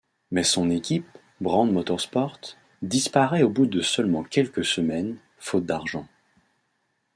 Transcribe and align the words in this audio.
Mais 0.31 0.41
son 0.41 0.71
équipe, 0.71 1.05
Brand 1.41 1.71
Motorsport, 1.71 2.39
disparaît 2.81 3.43
au 3.43 3.49
bout 3.49 3.67
de 3.67 3.83
seulement 3.83 4.23
quelques 4.23 4.65
semaines, 4.65 5.19
faute 5.37 5.67
d'argent. 5.67 6.07